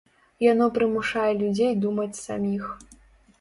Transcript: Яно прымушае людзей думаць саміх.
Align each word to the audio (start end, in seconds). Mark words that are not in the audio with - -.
Яно 0.43 0.69
прымушае 0.77 1.25
людзей 1.41 1.69
думаць 1.85 2.21
саміх. 2.25 2.65